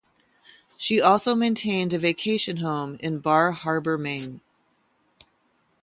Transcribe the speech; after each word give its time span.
She 0.77 0.99
also 0.99 1.35
maintained 1.35 1.93
a 1.93 1.99
vacation 1.99 2.57
home 2.57 2.97
in 3.01 3.19
Bar 3.19 3.51
Harbor, 3.51 3.99
Maine. 3.99 4.41